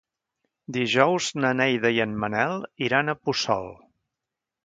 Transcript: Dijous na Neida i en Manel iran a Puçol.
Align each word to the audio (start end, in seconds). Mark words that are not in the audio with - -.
Dijous 0.77 1.27
na 1.43 1.51
Neida 1.59 1.91
i 1.97 2.01
en 2.07 2.15
Manel 2.23 2.57
iran 2.87 3.13
a 3.13 3.17
Puçol. 3.27 3.69